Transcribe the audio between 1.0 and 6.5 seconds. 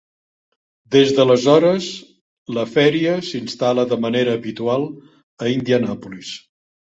d'aleshores, la feria s'instal·la de manera habitual a Indianapolis.